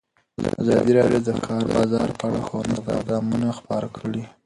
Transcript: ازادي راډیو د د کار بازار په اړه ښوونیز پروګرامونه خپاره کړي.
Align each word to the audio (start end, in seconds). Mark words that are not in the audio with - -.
ازادي 0.61 0.91
راډیو 0.99 1.19
د 1.23 1.27
د 1.37 1.39
کار 1.47 1.63
بازار 1.75 2.07
په 2.17 2.23
اړه 2.27 2.39
ښوونیز 2.47 2.79
پروګرامونه 2.87 3.47
خپاره 3.59 3.87
کړي. 3.97 4.23